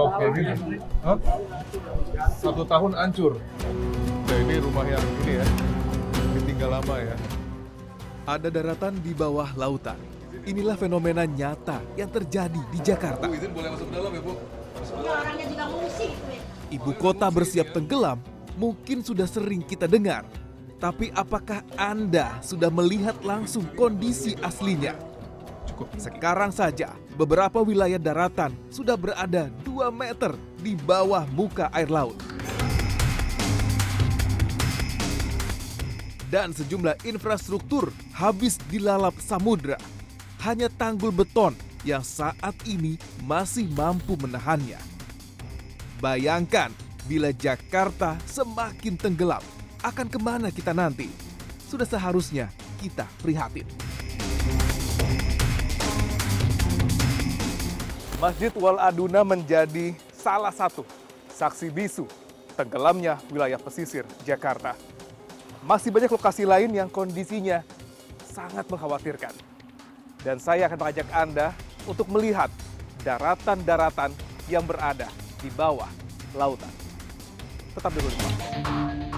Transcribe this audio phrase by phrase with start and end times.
[0.00, 0.76] drop kayak gini.
[1.04, 1.18] Hah?
[2.40, 3.32] Satu tahun hancur.
[4.24, 5.46] Nah, ini rumah yang ini ya,
[6.38, 7.16] ditinggal lama ya.
[8.24, 9.98] Ada daratan di bawah lautan.
[10.48, 13.28] Inilah fenomena nyata yang terjadi di Jakarta.
[13.28, 14.34] Bu, izin boleh masuk ke dalam ya, Bu?
[15.00, 16.10] orangnya juga musik.
[16.70, 18.22] Ibu kota bersiap tenggelam
[18.56, 20.24] mungkin sudah sering kita dengar.
[20.80, 24.96] Tapi apakah Anda sudah melihat langsung kondisi aslinya?
[25.68, 25.92] Cukup.
[26.00, 30.32] Sekarang saja, beberapa wilayah daratan sudah berada 2 meter
[30.64, 32.16] di bawah muka air laut.
[36.32, 39.76] Dan sejumlah infrastruktur habis dilalap samudra.
[40.40, 41.52] Hanya tanggul beton
[41.84, 42.96] yang saat ini
[43.28, 44.80] masih mampu menahannya.
[46.00, 46.72] Bayangkan
[47.04, 49.44] bila Jakarta semakin tenggelam,
[49.84, 51.12] akan ke mana kita nanti?
[51.68, 52.48] Sudah seharusnya
[52.80, 53.68] kita prihatin.
[58.20, 60.84] Masjid Wal Aduna menjadi salah satu
[61.32, 62.04] saksi bisu
[62.52, 64.76] tenggelamnya wilayah pesisir Jakarta.
[65.64, 67.64] Masih banyak lokasi lain yang kondisinya
[68.28, 69.32] sangat mengkhawatirkan.
[70.20, 71.56] Dan saya akan mengajak Anda
[71.88, 72.52] untuk melihat
[73.00, 74.12] daratan-daratan
[74.52, 75.08] yang berada
[75.40, 75.88] di bawah
[76.36, 76.68] lautan.
[77.72, 79.09] Tetap di rumah.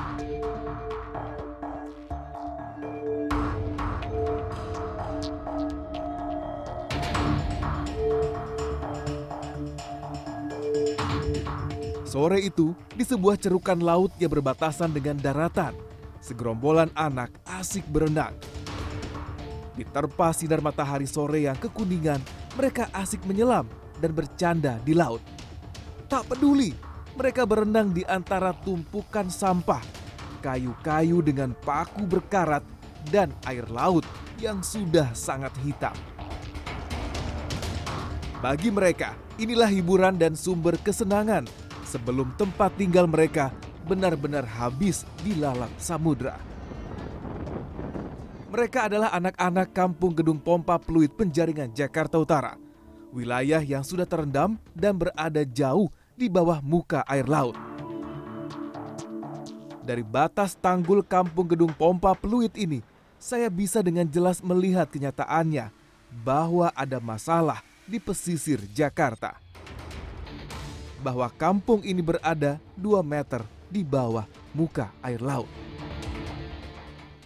[12.12, 15.72] Sore itu, di sebuah cerukan laut yang berbatasan dengan daratan,
[16.20, 18.36] segerombolan anak asik berenang.
[19.72, 22.20] Diterpa sinar matahari sore yang kekuningan,
[22.52, 23.64] mereka asik menyelam
[23.96, 25.24] dan bercanda di laut.
[26.12, 26.77] Tak peduli,
[27.16, 29.80] mereka berenang di antara tumpukan sampah,
[30.44, 32.60] kayu-kayu dengan paku berkarat,
[33.08, 34.05] dan air laut
[34.36, 35.96] yang sudah sangat hitam.
[38.44, 41.61] Bagi mereka, inilah hiburan dan sumber kesenangan
[41.92, 43.53] sebelum tempat tinggal mereka
[43.85, 46.41] benar-benar habis dilalap samudra.
[48.48, 52.57] Mereka adalah anak-anak kampung Gedung Pompa Pluit Penjaringan Jakarta Utara.
[53.13, 57.57] Wilayah yang sudah terendam dan berada jauh di bawah muka air laut.
[59.83, 62.85] Dari batas tanggul kampung Gedung Pompa Pluit ini,
[63.17, 65.73] saya bisa dengan jelas melihat kenyataannya
[66.23, 69.42] bahwa ada masalah di pesisir Jakarta.
[71.02, 74.24] Bahwa kampung ini berada 2 meter di bawah
[74.55, 75.51] muka air laut.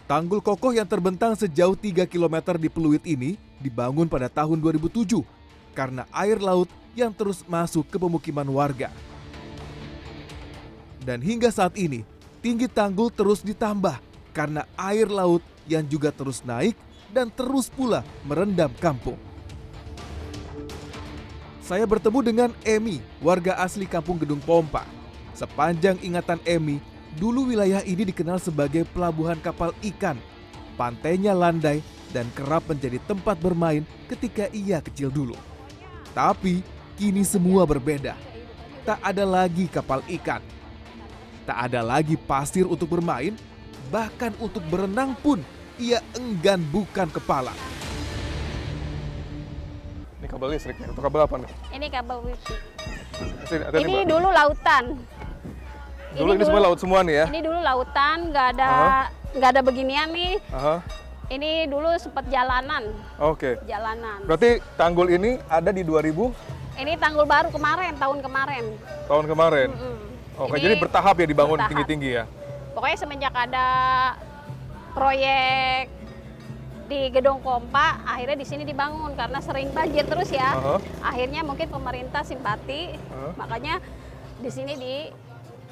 [0.07, 5.21] Tanggul kokoh yang terbentang sejauh 3 km di Pluit ini dibangun pada tahun 2007
[5.75, 8.89] karena air laut yang terus masuk ke pemukiman warga.
[11.03, 12.01] Dan hingga saat ini,
[12.41, 13.99] tinggi tanggul terus ditambah
[14.31, 16.73] karena air laut yang juga terus naik
[17.11, 19.26] dan terus pula merendam kampung.
[21.67, 24.87] Saya bertemu dengan Emi, warga asli kampung Gedung Pompa.
[25.35, 26.79] Sepanjang ingatan Emi,
[27.19, 30.15] dulu wilayah ini dikenal sebagai pelabuhan kapal ikan.
[30.79, 31.83] Pantainya landai
[32.15, 35.35] dan kerap menjadi tempat bermain ketika ia kecil dulu.
[36.15, 36.63] Tapi
[36.95, 38.15] kini semua berbeda.
[38.87, 40.39] Tak ada lagi kapal ikan.
[41.43, 43.35] Tak ada lagi pasir untuk bermain,
[43.91, 45.43] bahkan untuk berenang pun
[45.75, 47.51] ia enggan bukan kepala.
[50.27, 51.51] Ini kabel listrik nih, atau kabel apa nih?
[51.71, 52.55] Ini kabel wifi.
[53.47, 54.11] Sini, Ini Mbak.
[54.11, 54.85] dulu lautan.
[56.11, 57.25] Dulu ini semua laut semua nih ya?
[57.31, 58.69] Ini dulu lautan, nggak ada
[59.31, 60.35] nggak ada beginian nih.
[60.51, 60.83] Aha,
[61.27, 63.55] Ini dulu sempat jalanan, oke.
[63.63, 64.19] jalanan.
[64.27, 66.31] Berarti tanggul ini ada di 2000
[66.75, 68.65] Ini tanggul baru kemarin, tahun kemarin.
[69.07, 69.69] tahun kemarin.
[69.71, 69.97] Mm-mm.
[70.37, 72.23] Oke, Ini jadi bertahap ya dibangun tinggi-tinggi ya?
[72.75, 73.67] Pokoknya semenjak ada
[74.91, 75.87] proyek
[76.87, 80.55] di Gedung Kompa, akhirnya di sini dibangun karena sering banjir terus ya.
[80.55, 80.75] Aha.
[81.03, 83.35] Akhirnya mungkin pemerintah simpati, Aha.
[83.35, 83.83] makanya
[84.39, 84.95] di sini di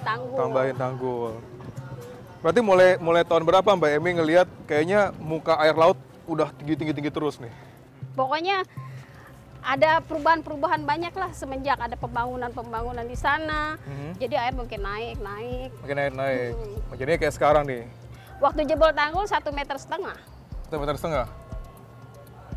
[0.03, 0.38] tanggul.
[0.38, 1.34] Tambahin tanggul.
[2.44, 5.97] Berarti mulai mulai tahun berapa Mbak Emi ngelihat kayaknya muka air laut
[6.28, 7.50] udah tinggi-tinggi-tinggi terus nih?
[8.14, 8.67] Pokoknya
[9.66, 13.79] ada perubahan-perubahan banyak lah semenjak ada pembangunan-pembangunan di sana.
[13.82, 14.22] Mhm.
[14.22, 15.70] Jadi air mungkin naik, naik.
[15.82, 16.53] Makin naik-naik.
[16.53, 16.96] Hmm.
[17.00, 17.84] Jadinya kayak sekarang nih,
[18.35, 20.34] Waktu jebol tanggul satu meter setengah
[20.66, 21.29] satu meter setengah.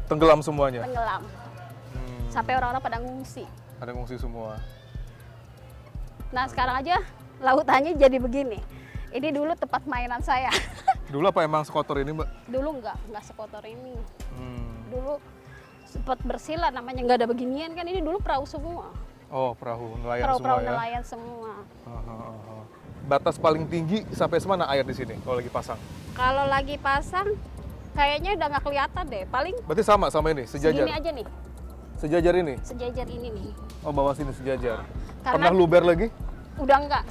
[0.08, 0.82] Tenggelam semuanya.
[0.82, 1.22] tenggelam.
[1.92, 3.44] Hmm, Sampai orang-orang pada ngungsi.
[3.78, 4.56] ada ngungsi semua.
[6.28, 6.98] Nah sekarang aja
[7.38, 8.58] lautannya jadi begini.
[9.08, 10.48] Ini dulu tempat mainan saya.
[11.08, 12.52] Dulu apa emang sekotor ini Mbak?
[12.52, 13.96] dulu nggak nggak sekotor ini.
[14.36, 14.92] Hmm.
[14.92, 15.16] Dulu
[15.84, 18.92] sempat bersih lah namanya nggak ada beginian kan ini dulu perahu semua.
[19.32, 20.76] Oh perahu nelayan Perahu-perahu semua ya?
[20.76, 21.52] nelayan semua.
[21.86, 22.56] Aha, aha.
[23.04, 25.80] Batas paling tinggi sampai semana air di sini kalau lagi pasang?
[26.12, 27.28] Kalau lagi pasang
[27.98, 29.22] kayaknya udah nggak kelihatan deh.
[29.26, 30.86] Paling Berarti sama sama ini, sejajar?
[30.86, 31.26] segini aja nih.
[31.98, 32.54] Sejajar ini?
[32.62, 33.50] sejajar ini nih.
[33.82, 34.86] Oh, bawah sini sejajar.
[35.26, 36.06] Karena Pernah luber lagi?
[36.58, 37.06] udah enggak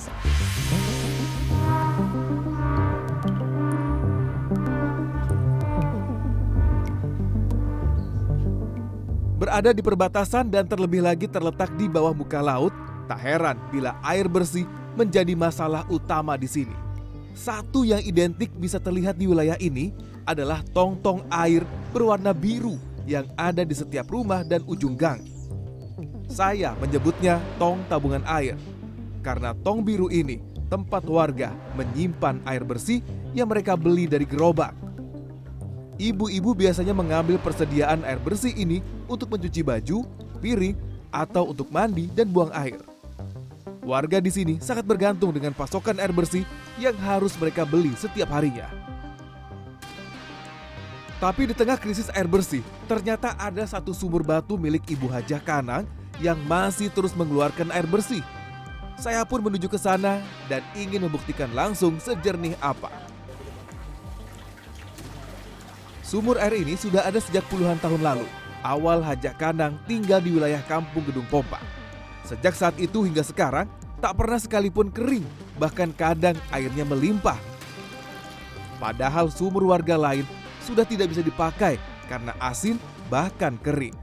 [9.39, 12.73] Berada di perbatasan dan terlebih lagi terletak di bawah muka laut,
[13.07, 14.67] tak heran bila air bersih
[14.99, 16.73] menjadi masalah utama di sini.
[17.37, 19.93] Satu yang identik bisa terlihat di wilayah ini
[20.27, 21.63] adalah tong-tong air
[21.95, 22.75] berwarna biru
[23.07, 25.23] yang ada di setiap rumah dan ujung gang.
[26.27, 28.59] Saya menyebutnya tong tabungan air
[29.23, 32.99] karena tong biru ini tempat warga menyimpan air bersih
[33.31, 34.75] yang mereka beli dari gerobak.
[35.97, 40.05] Ibu-ibu biasanya mengambil persediaan air bersih ini untuk mencuci baju,
[40.43, 40.77] piring,
[41.09, 42.77] atau untuk mandi dan buang air.
[43.81, 46.43] Warga di sini sangat bergantung dengan pasokan air bersih
[46.75, 48.67] yang harus mereka beli setiap harinya.
[51.17, 55.89] Tapi di tengah krisis air bersih, ternyata ada satu sumur batu milik Ibu Hajah Kanang
[56.21, 58.21] yang masih terus mengeluarkan air bersih.
[59.01, 62.93] Saya pun menuju ke sana dan ingin membuktikan langsung sejernih apa.
[66.05, 68.27] Sumur air ini sudah ada sejak puluhan tahun lalu.
[68.61, 71.57] Awal Hajah Kanang tinggal di wilayah kampung Gedung Pompa.
[72.29, 73.65] Sejak saat itu hingga sekarang,
[73.97, 75.25] tak pernah sekalipun kering,
[75.57, 77.37] bahkan kadang airnya melimpah.
[78.77, 80.25] Padahal sumur warga lain
[80.67, 81.79] sudah tidak bisa dipakai
[82.11, 82.75] karena asin
[83.07, 83.95] bahkan kering.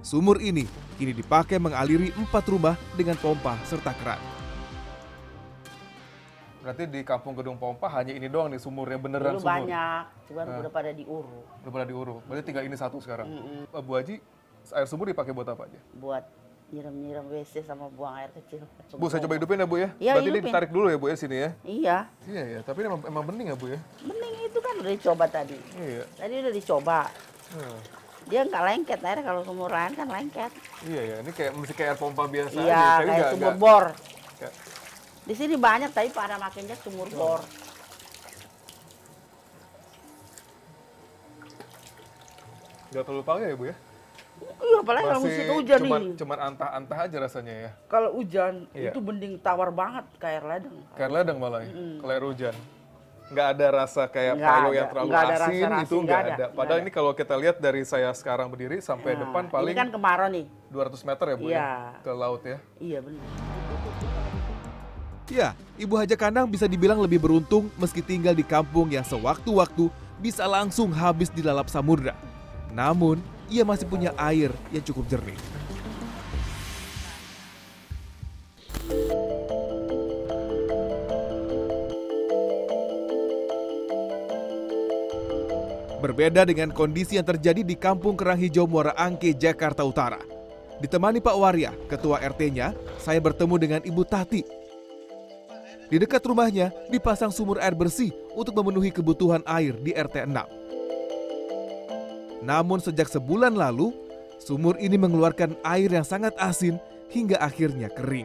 [0.00, 0.64] Sumur ini
[0.96, 4.16] kini dipakai mengaliri empat rumah dengan pompa serta keran.
[6.58, 9.52] Berarti di kampung Gedung Pompa hanya ini doang nih sumurnya beneran Dulu sumur.
[9.56, 10.58] banyak, cuman Nah.
[10.60, 12.20] udah pada diuruk Udah pada diuruk.
[12.28, 13.24] Berarti tinggal ini satu sekarang.
[13.24, 13.64] Mm-mm.
[13.72, 14.20] Bu Haji,
[14.74, 15.80] air sumur dipakai buat apa aja?
[15.96, 16.24] buat
[16.68, 18.60] nyiram-nyiram WC sama buang air kecil.
[18.92, 19.88] Bu, saya coba hidupin ya Bu ya.
[19.96, 21.50] Iya, Berarti ini ditarik dulu ya Bu ya sini ya.
[21.64, 21.98] Iya,
[22.28, 23.80] Iya ya, tapi emang, emang bening ya Bu ya.
[24.04, 25.56] bening itu kan udah dicoba tadi.
[25.80, 26.04] Iya.
[26.20, 27.00] Tadi udah dicoba.
[27.56, 27.78] Hmm.
[28.28, 30.52] Dia nggak lengket air kalau sumur lain kan lengket.
[30.84, 33.00] Iya ya, ini kayak mesti kayak air pompa biasa iya, aja.
[33.00, 33.84] Tapi kayak sumur bor.
[35.24, 37.40] Di sini banyak tapi pada makinnya sumur bor.
[42.88, 43.76] nggak terlalu payah ya Bu ya.
[44.58, 46.14] Iya, apalagi kalau musim hujan cuman, nih.
[46.16, 47.70] cuman antah-antah aja rasanya ya.
[47.86, 48.90] Kalau hujan Iya.
[48.90, 50.76] itu bening tawar banget kayak air ledeng.
[50.92, 52.54] Kayak ledeng malah ya, kalau air hujan.
[53.28, 54.72] Nggak ada rasa kayak Nggak payo ada.
[54.72, 56.32] yang terlalu Nggak ada asin, rasa itu nggak nggak ada.
[56.34, 56.46] ada.
[56.48, 59.76] Padahal Nggak ini kalau kita lihat dari saya sekarang berdiri sampai Nah, depan paling Ini
[59.76, 60.44] kan kemarau nih.
[60.68, 61.68] 200 meter ya Bu ya, Iya.
[62.00, 62.58] ke laut ya.
[62.78, 63.24] Iya benar.
[65.28, 70.48] Ya, Ibu Haja Kanang bisa dibilang lebih beruntung meski tinggal di kampung yang sewaktu-waktu bisa
[70.48, 72.16] langsung habis di lalap samudra.
[72.72, 75.38] Namun, ia masih punya air yang cukup jernih.
[85.98, 90.22] Berbeda dengan kondisi yang terjadi di Kampung Kerang Hijau Muara Angke, Jakarta Utara.
[90.78, 92.70] Ditemani Pak Waria, ketua RT-nya,
[93.02, 94.46] saya bertemu dengan Ibu Tati.
[95.90, 100.57] Di dekat rumahnya dipasang sumur air bersih untuk memenuhi kebutuhan air di RT 6.
[102.48, 103.92] Namun sejak sebulan lalu,
[104.40, 106.80] sumur ini mengeluarkan air yang sangat asin
[107.12, 108.24] hingga akhirnya kering.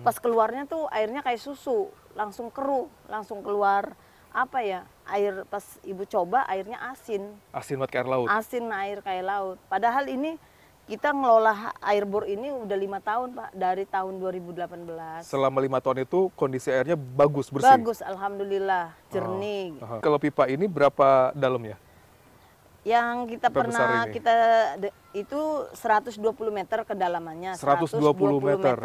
[0.00, 3.92] Pas keluarnya tuh airnya kayak susu, langsung keruh, langsung keluar
[4.32, 8.28] apa ya air pas ibu coba airnya asin, Asin kayak air laut.
[8.32, 9.56] asin air kayak laut.
[9.68, 10.40] Padahal ini
[10.88, 15.28] kita ngelola air bor ini udah lima tahun pak dari tahun 2018.
[15.28, 17.68] Selama lima tahun itu kondisi airnya bagus, bersih.
[17.68, 19.76] Bagus, alhamdulillah jernih.
[19.84, 20.00] Aha.
[20.00, 21.76] Kalau pipa ini berapa dalamnya?
[22.86, 24.12] Yang kita Berapa pernah ini?
[24.14, 24.34] kita
[24.78, 25.40] de- itu
[25.74, 26.14] 120
[26.48, 27.58] meter kedalamannya.
[27.58, 28.76] 120 meter.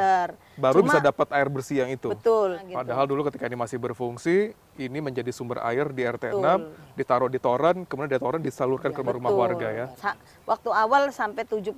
[0.58, 2.10] Baru Cuma- bisa dapat air bersih yang itu.
[2.10, 2.58] Betul.
[2.64, 2.74] gitu.
[2.74, 6.96] Padahal dulu ketika ini masih berfungsi, ini menjadi sumber air di RT 6, Betul.
[6.96, 9.44] ditaruh di toran, kemudian dari toran disalurkan ke rumah-rumah Betul.
[9.46, 9.86] warga ya.
[9.96, 11.72] Sa- Waktu awal sampai 70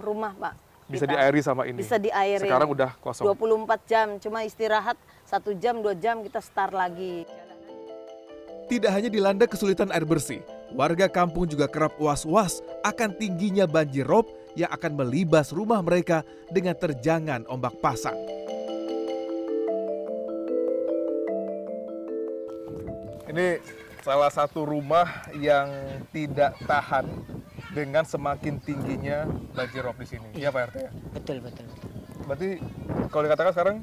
[0.00, 0.54] rumah, Pak.
[0.84, 1.78] Bisa Kita- diairi sama ini.
[1.78, 2.42] Bisa diairi.
[2.42, 3.24] Sekarang udah kosong.
[3.24, 7.22] 24 jam, cuma istirahat satu jam, dua jam kita start lagi.
[8.62, 10.40] Tidak hanya dilanda kesulitan air bersih,
[10.72, 16.76] warga kampung juga kerap was-was akan tingginya banjir rob yang akan melibas rumah mereka dengan
[16.76, 18.16] terjangan ombak pasang.
[23.32, 23.64] Ini
[24.04, 25.72] salah satu rumah yang
[26.12, 27.08] tidak tahan
[27.72, 29.24] dengan semakin tingginya
[29.56, 30.28] banjir rob di sini.
[30.36, 30.90] Iya Pak RT ya?
[31.16, 31.88] Betul, betul, betul.
[32.28, 32.48] Berarti
[33.08, 33.76] kalau dikatakan sekarang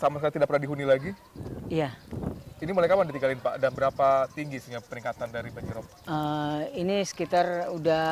[0.00, 1.10] sama sekali tidak pernah dihuni lagi.
[1.68, 1.92] Iya.
[2.58, 3.54] Ini mulai kapan ditinggalin Pak?
[3.62, 5.86] Dan berapa tinggi sehingga peningkatan dari banjir rob?
[6.10, 8.06] Eh, ini sekitar udah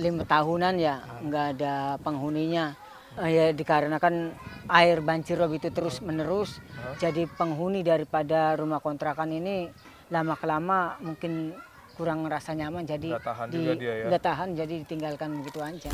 [0.00, 2.72] lima tahunan ya nggak ada penghuninya
[3.12, 4.32] Eh, ya dikarenakan
[4.72, 6.56] air banjir rob itu terus menerus
[6.96, 9.68] jadi penghuni daripada rumah kontrakan ini
[10.08, 11.52] lama kelama mungkin
[11.92, 14.04] kurang rasa nyaman jadi Nggak tahan juga dia ya?
[14.08, 15.92] nggak tahan jadi ditinggalkan begitu aja.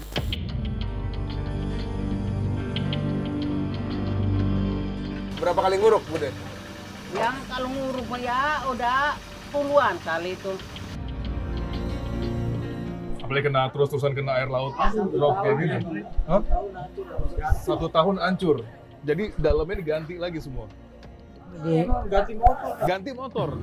[5.39, 6.31] Berapa kali nguruk, Bude?
[7.17, 9.17] Yang kalau nguruk ya udah
[9.49, 10.53] puluhan kali itu.
[13.25, 14.73] Apalagi kena terus-terusan kena air laut
[15.13, 16.05] drop kayak gini.
[16.29, 16.41] Hah?
[17.61, 18.65] Satu tahun hancur.
[19.05, 20.69] Jadi dalamnya diganti lagi semua.
[22.85, 23.57] Ganti motor.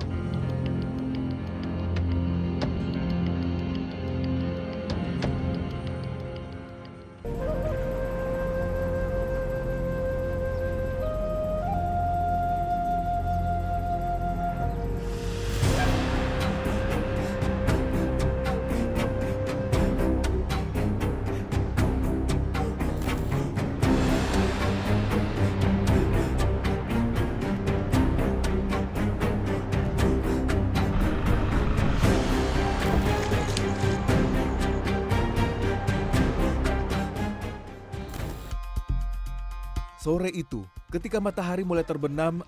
[40.06, 40.62] Sore itu,
[40.94, 42.46] ketika matahari mulai terbenam,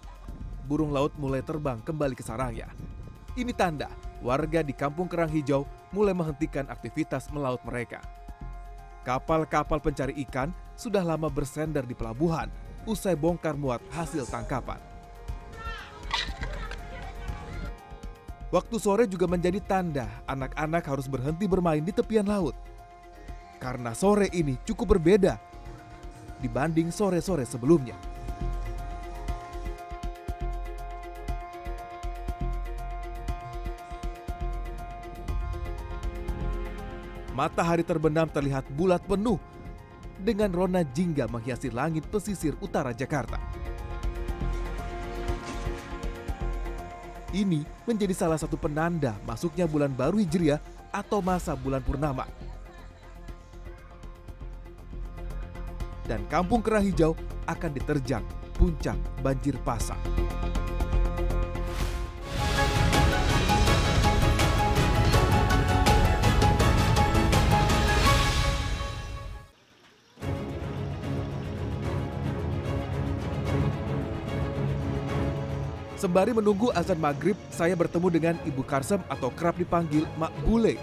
[0.70, 2.70] burung laut mulai terbang kembali ke sarangnya.
[3.34, 3.90] Ini tanda
[4.22, 8.06] warga di Kampung Kerang Hijau mulai menghentikan aktivitas melaut mereka.
[9.02, 12.46] Kapal-kapal pencari ikan sudah lama bersender di pelabuhan
[12.86, 14.78] usai bongkar muat hasil tangkapan.
[18.54, 22.54] Waktu sore juga menjadi tanda anak-anak harus berhenti bermain di tepian laut.
[23.58, 25.47] Karena sore ini cukup berbeda
[26.42, 27.98] dibanding sore-sore sebelumnya.
[37.38, 39.38] Matahari terbenam terlihat bulat penuh
[40.18, 43.38] dengan rona jingga menghiasi langit pesisir utara Jakarta.
[47.30, 50.58] Ini menjadi salah satu penanda masuknya bulan baru Hijriah
[50.90, 52.26] atau masa bulan purnama.
[56.08, 57.14] Dan kampung kerah hijau
[57.46, 58.24] akan diterjang
[58.56, 60.00] puncak banjir pasang.
[75.98, 80.78] Sembari menunggu azan maghrib, saya bertemu dengan Ibu Karsem atau kerap dipanggil Mak Bule.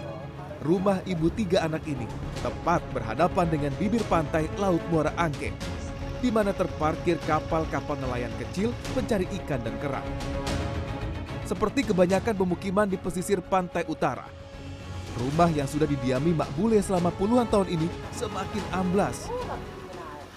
[0.59, 2.03] Rumah ibu tiga anak ini
[2.45, 5.49] tepat berhadapan dengan bibir pantai Laut Muara Angke,
[6.21, 10.05] di mana terparkir kapal-kapal nelayan kecil pencari ikan dan kerang.
[11.49, 14.29] Seperti kebanyakan pemukiman di pesisir pantai utara,
[15.17, 19.25] rumah yang sudah didiami Mak Bule selama puluhan tahun ini semakin amblas.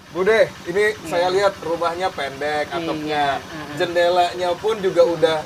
[0.08, 3.44] Bude, ini saya lihat rumahnya pendek atapnya.
[3.76, 5.38] Jendelanya pun juga udah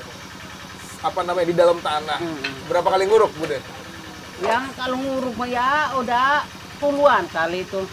[1.03, 2.23] apa namanya di dalam tanah.
[2.71, 3.59] Berapa kali nguruk, Bude?
[4.43, 6.43] Yang kalau nguruk mah ya udah
[6.83, 7.87] puluhan kali itu.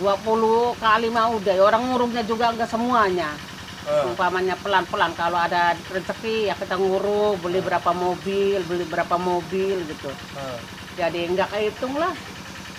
[0.00, 1.54] 20 kali mah udah.
[1.60, 3.36] Orang nguruknya juga enggak semuanya.
[3.84, 4.08] Eh.
[4.08, 10.08] Umpamanya pelan-pelan kalau ada rezeki ya kita nguruk, beli berapa mobil, beli berapa mobil gitu.
[10.40, 10.58] Eh.
[10.96, 12.16] Jadi enggak kehitung lah.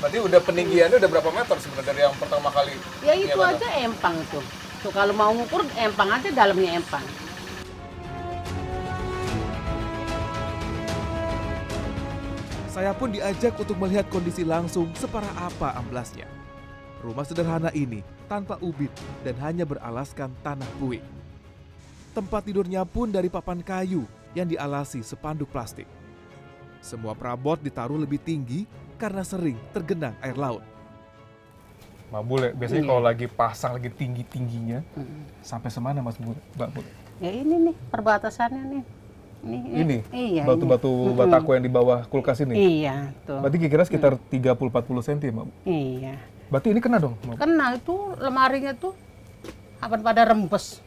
[0.01, 2.73] Berarti udah peninggiannya udah berapa meter sebenarnya dari yang pertama kali?
[3.05, 4.41] Ya itu aja empang tuh.
[4.81, 7.05] Tuh kalau mau ngukur empang aja dalamnya empang.
[12.81, 16.25] Saya pun diajak untuk melihat kondisi langsung separah apa amblasnya.
[17.05, 18.89] Rumah sederhana ini tanpa ubit
[19.21, 21.05] dan hanya beralaskan tanah puing.
[22.17, 25.85] Tempat tidurnya pun dari papan kayu yang dialasi sepanduk plastik.
[26.81, 28.65] Semua perabot ditaruh lebih tinggi
[28.97, 30.65] karena sering tergenang air laut.
[32.09, 32.89] Mbak Bule, biasanya Iya.
[32.89, 34.81] kalau lagi pasang lagi tinggi-tingginya,
[35.45, 36.41] sampai semana Mas Bule?
[36.57, 36.89] Mbak Bule?
[37.21, 38.83] Ya ini nih perbatasannya nih.
[39.41, 39.97] Ini, Ini?
[40.11, 40.43] Iya.
[40.45, 42.53] Batu-batu bataku yang di bawah kulkas ini?
[42.81, 43.41] Iya, tuh.
[43.41, 44.61] Berarti kira-kira sekitar 30-40
[45.01, 45.47] cm Mbak?
[45.65, 46.13] Iya.
[46.47, 47.17] Berarti ini kena dong?
[47.19, 47.37] Mbak?
[47.37, 48.93] Kena itu lemarinya tuh
[49.81, 50.77] apa pada rembes.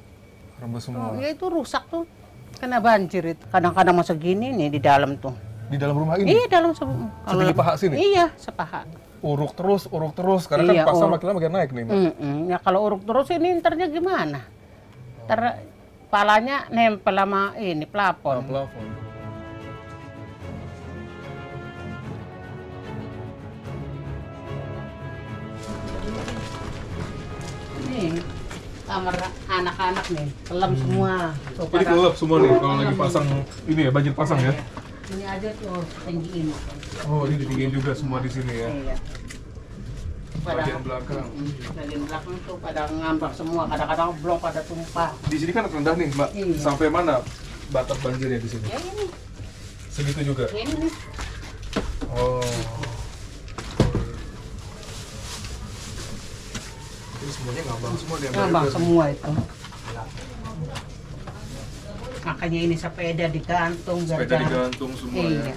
[0.56, 1.18] Rembes Oh, semua.
[1.18, 2.06] ya itu rusak tuh.
[2.54, 3.42] Kena banjir itu.
[3.50, 5.34] Kadang-kadang masuk gini nih di dalam tuh.
[5.66, 6.30] Di dalam rumah ini?
[6.30, 6.87] Iya, dalam se-
[7.26, 7.94] Setinggi paha sini?
[7.99, 8.87] Iya, sepaha.
[9.18, 10.46] Uruk terus, uruk terus.
[10.46, 11.94] Karena Iya, kan pasang makin lama makin naik nih, Mbak.
[11.96, 12.37] Mm-mm.
[12.46, 14.46] Ya kalau uruk terus ini ntarnya gimana?
[15.26, 15.40] Ntar
[16.14, 18.47] palanya nempel sama ini plafon.
[18.47, 18.87] plafon.
[27.90, 28.23] Ini
[28.87, 29.14] kamar
[29.50, 31.35] anak-anak nih, kelam semua.
[31.59, 33.26] Tuh, Ini kelelep semua nih kalau lagi pasang
[33.66, 34.54] ini ya, banjir pasang ya.
[35.11, 36.54] Ini aja tuh tinggi ini.
[37.11, 38.71] Oh, ini ditinggiin juga semua di sini ya.
[38.71, 38.97] Iya.
[40.44, 41.26] Bagian belakang.
[41.72, 45.10] Bagian belakang tuh pada ngambak semua, kadang-kadang belum pada tumpah.
[45.32, 46.28] Di sini kan rendah nih, Mbak.
[46.36, 46.56] Iya.
[46.60, 47.24] Sampai mana
[47.72, 48.68] batas banjirnya di sini?
[48.68, 49.08] Ya ini
[49.88, 50.44] Segitu juga.
[50.52, 50.92] Ini nih.
[52.12, 52.44] Oh.
[57.24, 58.30] Ini semuanya ngambang semua dia.
[58.36, 59.32] Ngambang semua itu.
[62.24, 65.54] Makanya ini sepeda digantung Sepeda digantung semua ya.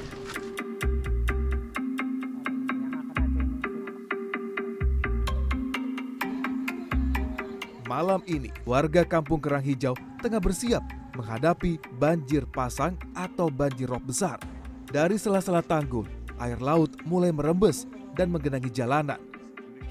[8.17, 9.93] Malam ini, warga kampung Kerang Hijau
[10.25, 10.81] tengah bersiap
[11.13, 14.41] menghadapi banjir pasang atau banjir rob besar.
[14.89, 16.09] Dari sela-sela tanggul,
[16.41, 17.85] air laut mulai merembes
[18.17, 19.21] dan menggenangi jalanan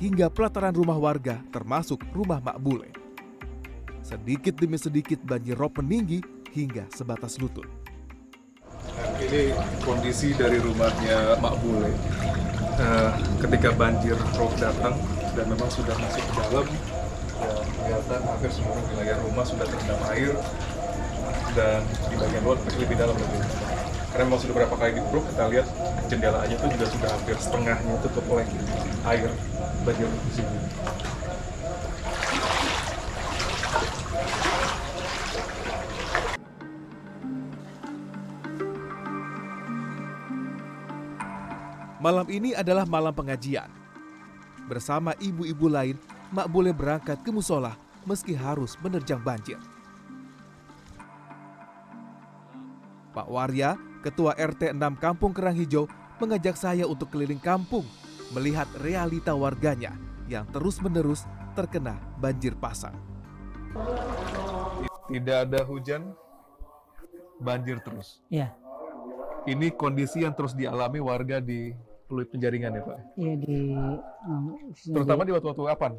[0.02, 2.90] hingga pelataran rumah warga termasuk rumah Mak Bule.
[4.02, 6.18] Sedikit demi sedikit banjir rob meninggi
[6.50, 7.70] hingga sebatas lutut.
[9.22, 9.54] Ini
[9.86, 11.94] kondisi dari rumahnya Mak Bule.
[12.74, 14.98] Eh, ketika banjir rob datang
[15.38, 16.66] dan memang sudah masuk ke dalam,
[17.86, 20.34] kelihatan hampir seluruh wilayah rumah sudah terendam air
[21.54, 23.38] dan di bagian luar masih lebih dalam lagi.
[24.10, 25.66] Karena memang sudah berapa kali dikeruk, kita lihat
[26.10, 28.46] jendela aja tuh juga sudah hampir setengahnya tutup oleh
[29.06, 29.30] air
[29.86, 30.58] banjir di sini.
[42.02, 43.70] Malam ini adalah malam pengajian.
[44.66, 45.98] Bersama ibu-ibu lain,
[46.34, 49.58] Mak Bule berangkat ke musola meski harus menerjang banjir.
[53.14, 55.88] Pak Warya, Ketua RT 6 Kampung Kerang Hijau,
[56.20, 57.86] mengajak saya untuk keliling kampung
[58.34, 59.94] melihat realita warganya
[60.26, 62.94] yang terus-menerus terkena banjir pasang.
[65.06, 66.10] Tidak ada hujan,
[67.38, 68.20] banjir terus.
[68.28, 68.50] Iya,
[69.46, 71.70] Ini kondisi yang terus dialami warga di
[72.10, 72.98] Pluit Penjaringan ya Pak?
[73.14, 73.74] iya di
[74.90, 75.92] Terutama di waktu-waktu kapan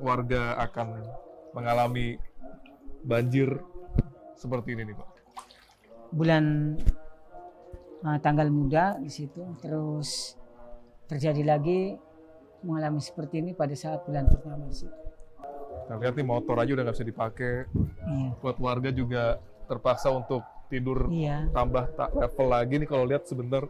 [0.00, 1.04] warga akan
[1.52, 2.16] mengalami
[3.04, 3.48] banjir
[4.34, 5.08] seperti ini nih Pak?
[6.10, 6.74] bulan
[8.02, 10.34] uh, tanggal muda di situ terus
[11.06, 11.94] terjadi lagi
[12.66, 14.98] mengalami seperti ini pada saat bulan pertama di situ.
[15.88, 17.54] Nah, lihat nih motor aja udah nggak bisa dipakai.
[18.04, 18.28] Iya.
[18.38, 21.50] Buat warga juga terpaksa untuk tidur Iya.
[21.50, 23.66] tambah tak level lagi nih kalau lihat sebentar.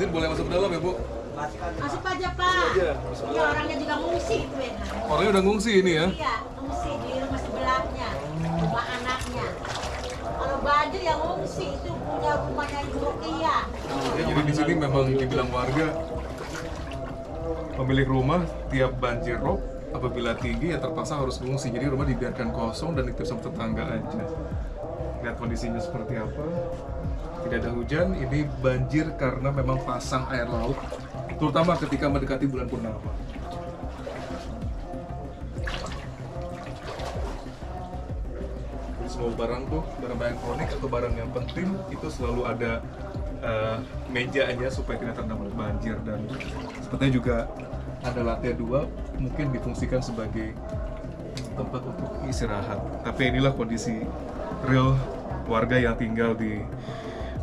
[0.00, 0.92] Izin boleh masuk ke dalam ya Bu?
[1.76, 2.72] Masuk aja Pak.
[2.72, 2.92] Iya.
[3.36, 4.72] Iya orangnya juga ngungsi itu ya.
[5.04, 6.06] Orangnya udah ngungsi ini ya?
[6.08, 8.08] Iya ngungsi di rumah sebelahnya,
[8.40, 9.46] rumah anaknya.
[10.24, 13.62] Kalau banjir yang ngungsi itu punya rumahnya Ibu Rukiah.
[14.16, 15.86] Ya, jadi di sini memang dibilang warga
[17.76, 18.40] pemilik rumah
[18.72, 19.60] tiap banjir rob
[19.92, 21.68] apabila tinggi ya terpaksa harus mengungsi.
[21.68, 24.24] Jadi rumah dibiarkan kosong dan dititip sama tetangga aja.
[25.20, 26.44] Lihat kondisinya seperti apa.
[27.40, 30.76] Tidak ada hujan, ini banjir karena memang pasang air laut,
[31.40, 33.00] terutama ketika mendekati bulan purnama.
[39.08, 42.72] Semua barang tuh, barang-barang elektronik atau barang yang penting itu selalu ada
[43.40, 43.76] eh,
[44.12, 46.20] mejanya supaya tidak terendam banjir dan
[46.84, 47.36] sepertinya juga
[48.00, 48.88] ada lantai dua
[49.20, 50.56] mungkin difungsikan sebagai
[51.56, 52.80] tempat untuk istirahat.
[53.04, 54.04] Tapi inilah kondisi
[54.66, 54.96] real
[55.48, 56.60] warga yang tinggal di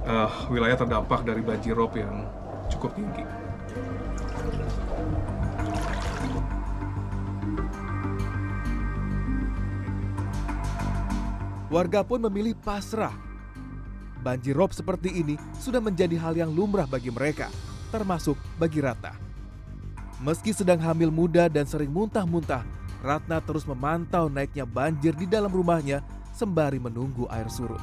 [0.06, 2.25] eh, wilayah terdampak dari banjir rob yang
[2.69, 3.25] cukup tinggi.
[11.67, 13.12] Warga pun memilih pasrah.
[14.23, 17.51] Banjir rob seperti ini sudah menjadi hal yang lumrah bagi mereka,
[17.91, 19.13] termasuk bagi Ratna.
[20.23, 22.65] Meski sedang hamil muda dan sering muntah-muntah,
[23.03, 26.01] Ratna terus memantau naiknya banjir di dalam rumahnya
[26.38, 27.82] sembari menunggu air surut.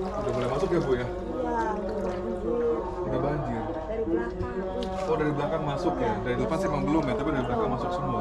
[0.00, 1.04] Udah boleh masuk ya Bu ya?
[3.04, 3.62] Udah banjir.
[3.84, 4.56] Dari belakang.
[5.04, 6.12] Oh dari belakang masuk ya?
[6.24, 8.20] Dari depan sih emang belum ya, tapi dari belakang masuk semua.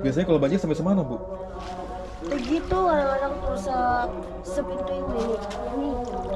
[0.00, 1.16] Biasanya kalau banjir sampai semana Bu?
[2.20, 4.10] Begitu orang-orang terus se-
[4.56, 5.24] sepintu ini.
[5.68, 5.90] Ini.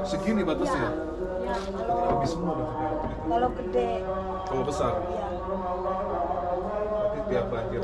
[0.05, 0.89] Segini batasnya?
[1.41, 1.55] Ya,
[2.05, 2.69] Habis semua dong.
[3.25, 3.91] kalau gede.
[4.45, 4.93] Kalau besar?
[5.01, 5.25] Ya.
[6.85, 7.81] Berarti tiap banjir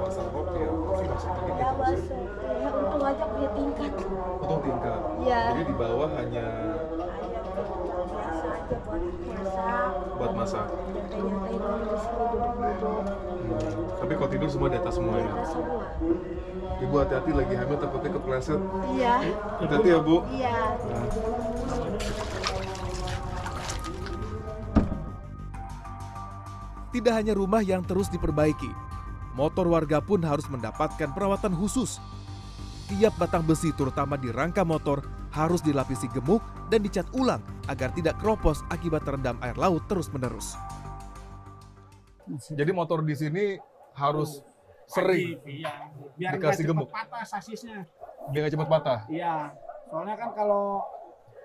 [0.00, 1.60] pasang rob ya pasti masuk begini
[2.08, 2.58] Ya ya?
[2.60, 3.92] Ya untung aja punya tingkat.
[4.40, 5.00] Untung tingkat.
[5.20, 5.40] Iya.
[5.52, 6.46] Jadi di bawah hanya
[7.20, 10.16] Ayam biasa aja buat masak.
[10.16, 10.66] buat masak.
[10.70, 13.02] Nyantai-nyantai dulu di sini duduk-duduk.
[13.04, 13.98] Hmm.
[14.00, 15.32] Tapi kalau tidur semua di atas semua ya?
[15.44, 15.82] Semua.
[16.80, 18.60] Ibu hati-hati lagi hamil takutnya kepleset.
[18.96, 19.14] Iya.
[19.60, 20.16] Hati-hati ya Bu.
[20.32, 20.56] Iya.
[26.90, 28.66] Tidak hanya rumah yang terus diperbaiki,
[29.40, 31.96] motor warga pun harus mendapatkan perawatan khusus.
[32.92, 35.00] Tiap batang besi terutama di rangka motor
[35.32, 37.40] harus dilapisi gemuk dan dicat ulang
[37.72, 40.60] agar tidak keropos akibat terendam air laut terus-menerus.
[42.52, 43.56] Jadi motor di sini
[43.96, 44.44] harus
[44.90, 45.86] Sering Iya.
[46.18, 46.88] Biar nggak Dikasih cepet gemuk.
[46.90, 47.86] patah sasisnya.
[48.34, 49.00] biar nggak cepat patah.
[49.06, 49.54] Iya.
[49.86, 50.82] Soalnya kan kalau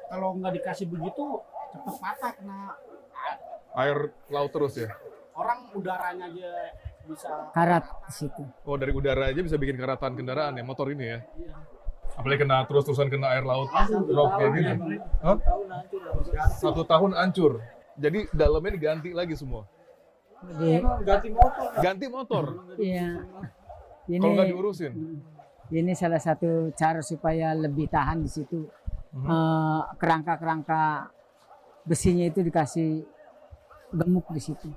[0.10, 1.26] kalau nggak dikasih begitu
[1.74, 2.74] cepet patah kena
[3.78, 4.90] Air laut terus ya.
[5.36, 6.52] orang udaranya aja
[7.06, 8.44] bisa Karat di situ.
[8.64, 11.20] Oh dari udara aja bisa bikin karatan kendaraan ya motor ini ya.
[12.16, 13.68] Apalagi kena terus-terusan kena air laut
[14.08, 14.96] drop kayak gini.
[15.20, 15.38] Hah?
[16.56, 17.60] Satu tahun hancur.
[17.96, 19.68] Jadi dalamnya diganti lagi semua.
[20.46, 20.84] Jadi,
[21.82, 22.76] Ganti motor.
[22.78, 23.24] iya.
[24.06, 24.94] Ini Kalau nggak diurusin.
[25.74, 28.70] ini salah satu cara supaya lebih tahan di situ.
[29.16, 31.10] Eh, kerangka-kerangka
[31.88, 33.02] besinya itu dikasih
[33.90, 34.70] gemuk di situ.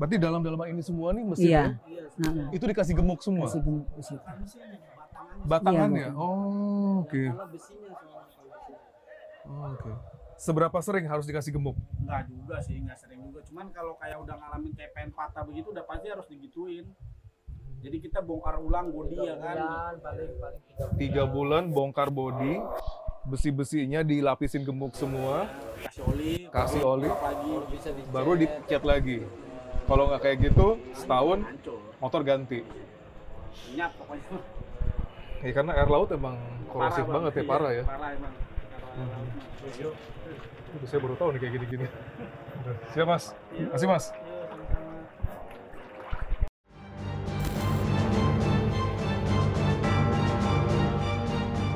[0.00, 1.62] Berarti dalam-dalam ini semua nih mesin Iya.
[1.62, 3.46] ya, Nah, itu dikasih gemuk semua.
[3.48, 4.20] kasih gemuk situ.
[5.42, 6.12] Batangannya.
[6.12, 7.22] Iya, Oh, oke.
[9.42, 9.92] Oh, oke.
[10.36, 11.78] Seberapa sering harus dikasih gemuk?
[12.02, 15.70] nggak juga sih nggak sering juga cuman kalau kayak udah ngalamin kayak pengen patah begitu
[15.70, 16.84] udah pasti harus digituin
[17.78, 19.56] jadi kita bongkar ulang bodi ya kan
[20.98, 22.58] Tiga bulan bongkar bodi,
[23.24, 25.46] besi-besinya dilapisin gemuk semua,
[25.80, 27.52] kasih oli kasih oli, lagi
[28.10, 29.22] baru dicat lagi.
[29.92, 31.44] Kalau nggak kayak gitu, setahun
[32.00, 32.64] motor ganti.
[33.76, 34.40] nyap pokoknya
[35.44, 36.40] Ya karena air laut emang
[36.72, 37.28] korosif Bang.
[37.28, 37.84] banget ya, Iya, parah ya.
[37.84, 38.32] parah emang
[38.72, 39.92] Parah.
[40.72, 41.86] Aduh, saya baru tahu nih kayak gini-gini.
[42.96, 44.04] Siap mas, masih mas.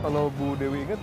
[0.01, 1.01] Kalau Bu Dewi inget,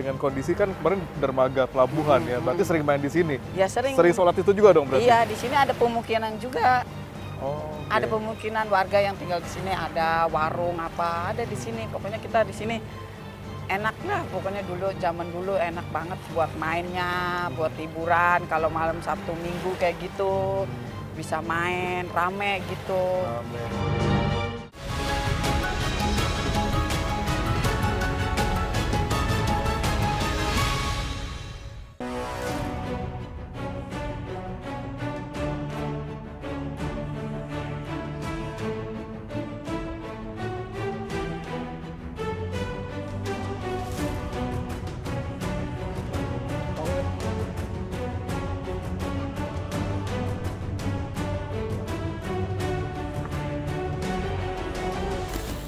[0.00, 3.36] dengan kondisi kan kemarin dermaga pelabuhan ya, berarti sering main di sini.
[3.52, 3.92] Ya sering.
[3.92, 5.04] Sering sholat itu juga dong berarti?
[5.04, 6.88] Iya, di sini ada pemukiman juga.
[7.44, 7.92] Oh, oke.
[7.92, 11.84] Ada pemukiman warga yang tinggal di sini, ada warung apa, ada di sini.
[11.92, 12.76] Pokoknya kita di sini
[13.68, 14.24] enak lah.
[14.32, 18.48] Pokoknya dulu zaman dulu enak banget buat mainnya, buat hiburan.
[18.48, 20.64] Kalau malam Sabtu Minggu kayak gitu
[21.12, 23.04] bisa main rame gitu.
[23.28, 24.09] Amin.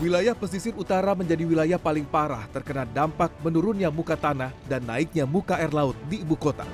[0.03, 5.55] Wilayah pesisir utara menjadi wilayah paling parah terkena dampak menurunnya muka tanah dan naiknya muka
[5.55, 6.67] air laut di ibu kota.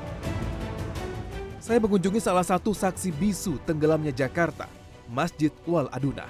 [1.61, 4.65] Saya mengunjungi salah satu saksi bisu tenggelamnya Jakarta,
[5.13, 6.25] Masjid Wal Aduna.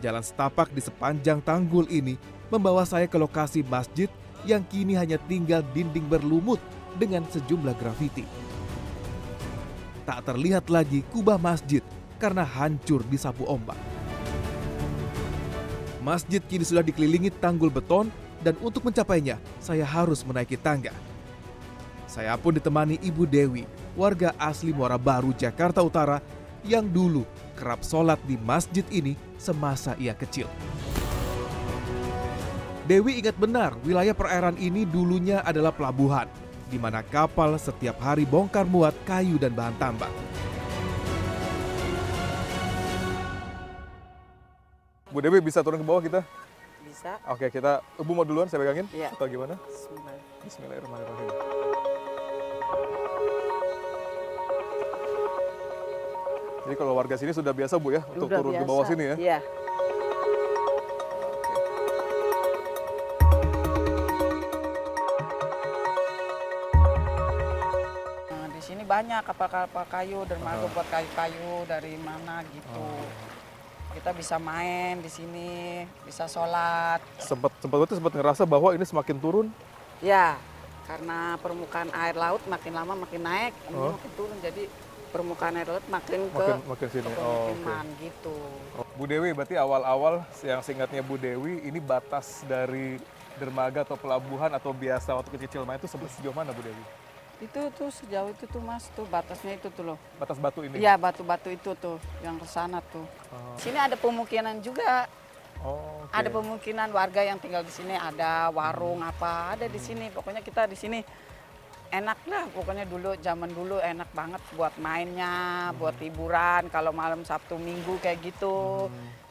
[0.00, 2.16] Jalan setapak di sepanjang tanggul ini
[2.48, 4.08] membawa saya ke lokasi masjid
[4.48, 6.64] yang kini hanya tinggal dinding berlumut
[6.96, 8.24] dengan sejumlah grafiti.
[10.08, 11.84] Tak terlihat lagi kubah masjid
[12.16, 13.99] karena hancur disapu ombak.
[16.00, 18.08] Masjid kini sudah dikelilingi tanggul beton
[18.40, 20.96] dan untuk mencapainya saya harus menaiki tangga.
[22.08, 26.18] Saya pun ditemani Ibu Dewi, warga asli Muara Baru, Jakarta Utara
[26.64, 30.48] yang dulu kerap sholat di masjid ini semasa ia kecil.
[32.88, 36.26] Dewi ingat benar wilayah perairan ini dulunya adalah pelabuhan,
[36.66, 40.10] di mana kapal setiap hari bongkar muat kayu dan bahan tambang.
[45.10, 46.20] Bu Dewi bisa turun ke bawah kita?
[46.86, 47.18] Bisa.
[47.26, 48.86] Oke, kita Ibu mau duluan saya pegangin?
[48.94, 49.10] Iya.
[49.10, 49.58] Atau gimana?
[49.66, 50.16] Bismillah.
[50.46, 51.30] Bismillahirrahmanirrahim.
[56.66, 58.70] Jadi kalau warga sini sudah biasa Bu ya untuk Udah turun ke biasa.
[58.70, 59.16] bawah sini ya?
[59.18, 59.38] Iya.
[68.30, 72.84] Nah, di sini banyak kapal-kapal kayu, dermaga buat kayu-kayu dari mana gitu.
[73.90, 77.02] Kita bisa main di sini, bisa sholat.
[77.18, 79.46] Sempat sempat berarti sempat ngerasa bahwa ini semakin turun.
[79.98, 80.38] Ya,
[80.86, 83.92] karena permukaan air laut makin lama makin naik, ini Oh.
[83.92, 84.38] makin turun.
[84.38, 84.70] Jadi
[85.10, 87.08] permukaan air laut makin ke Makin makin sini.
[87.08, 88.36] ke Oh, pemukiman gitu.
[88.78, 92.96] Oh, Bu Dewi, berarti awal-awal yang seingatnya Bu Dewi ini batas dari
[93.36, 96.84] dermaga atau pelabuhan atau biasa waktu kecil-kecil main itu sejauh mana Bu Dewi?
[97.40, 99.98] Itu tuh sejauh itu tuh mas tuh batasnya itu tuh loh.
[100.20, 100.76] Batas batu ini?
[100.76, 103.08] Iya batu-batu itu tuh yang ke sana tuh.
[103.32, 105.08] Oh, Sini ada pemukiman juga.
[105.64, 106.12] oh, oke.
[106.12, 110.12] Ada pemukiman warga yang tinggal di sini, ada warung apa, ada di sini.
[110.12, 111.00] Pokoknya kita di sini
[111.88, 112.44] enak lah.
[112.52, 116.68] Pokoknya dulu zaman dulu enak banget buat mainnya, buat hiburan.
[116.68, 118.88] Kalau malam Sabtu Minggu kayak gitu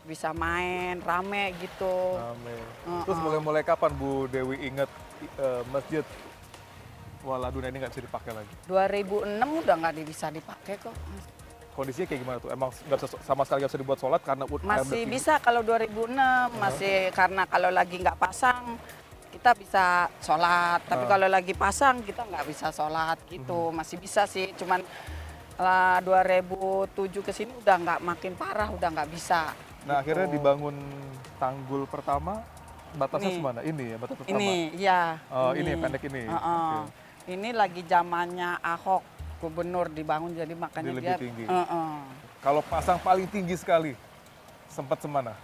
[0.09, 2.17] bisa main rame gitu.
[2.17, 2.57] Amin.
[2.57, 3.03] Heeh.
[3.05, 4.89] Terus mulai-mulai kapan Bu Dewi ingat
[5.37, 6.01] eh, masjid
[7.19, 8.53] Waladuna ini nggak bisa dipakai lagi?
[8.65, 10.95] 2006 udah nggak bisa dipakai kok.
[11.75, 12.49] Kondisinya kayak gimana tuh?
[12.51, 16.15] Emang nggak bisa sama sekali nggak bisa dibuat sholat karena Masih bisa kalau 2006
[16.55, 18.79] masih karena kalau lagi nggak pasang
[19.29, 19.85] kita bisa
[20.19, 21.09] sholat, tapi Ah.
[21.15, 23.69] kalau lagi pasang kita nggak bisa sholat gitu.
[23.69, 24.81] Masih bisa sih, cuman
[25.55, 29.51] lah 2007 ke sini udah nggak makin parah, udah nggak bisa.
[29.83, 30.39] Nah akhirnya Gitu.
[30.39, 30.75] dibangun
[31.35, 32.43] tanggul pertama
[32.89, 33.37] batasnya Ini.
[33.37, 33.59] semana?
[33.61, 34.39] Ini ya batas pertama.
[34.39, 35.01] Ini, iya.
[35.29, 36.23] Oh, ini yang pendek ini.
[36.25, 36.75] Heeh.
[36.83, 37.08] Oke.
[37.29, 39.05] Ini lagi zamannya Ahok
[39.37, 41.45] gubernur dibangun jadi makanya lebih dia tinggi.
[41.45, 41.93] Heeh.
[42.41, 43.93] Kalau pasang paling tinggi sekali
[44.65, 45.37] sempat semana?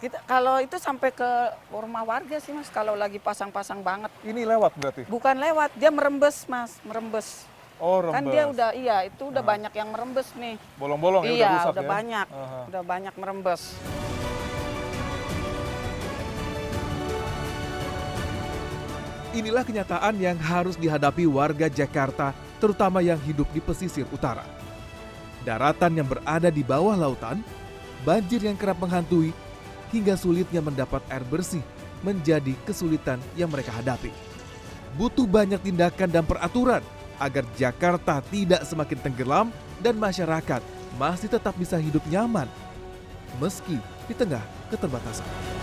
[0.00, 1.30] Kita kalau itu sampai ke
[1.68, 4.08] rumah warga sih mas kalau lagi pasang-pasang banget.
[4.24, 5.02] Ini lewat berarti?
[5.04, 7.44] Bukan lewat, dia merembes mas, merembes.
[7.76, 8.16] Oh rembes.
[8.16, 10.56] Kan dia udah iya itu udah banyak yang merembes nih.
[10.80, 11.90] bolong-bolong ya iya udah rusak udah ya?
[11.92, 12.60] banyak, Aha.
[12.72, 13.62] udah banyak merembes.
[19.36, 24.40] Inilah kenyataan yang harus dihadapi warga Jakarta, terutama yang hidup di pesisir utara.
[25.44, 27.44] Daratan yang berada di bawah lautan,
[28.00, 29.36] banjir yang kerap menghantui,
[29.92, 31.60] hingga sulitnya mendapat air bersih
[32.00, 34.08] menjadi kesulitan yang mereka hadapi.
[34.96, 36.80] Butuh banyak tindakan dan peraturan
[37.20, 39.52] agar Jakarta tidak semakin tenggelam
[39.84, 40.64] dan masyarakat
[40.96, 42.48] masih tetap bisa hidup nyaman
[43.36, 43.76] meski
[44.08, 44.40] di tengah
[44.72, 45.55] keterbatasan.